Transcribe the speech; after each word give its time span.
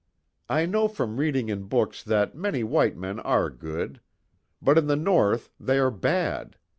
I 0.49 0.65
know 0.65 0.87
from 0.87 1.17
reading 1.17 1.49
in 1.49 1.65
books 1.65 2.01
that 2.01 2.33
many 2.33 2.63
white 2.63 2.97
men 2.97 3.19
are 3.19 3.51
good. 3.51 4.01
But 4.59 4.79
in 4.79 4.87
the 4.87 4.95
North 4.95 5.51
they 5.59 5.77
are 5.77 5.91
bad. 5.91 6.57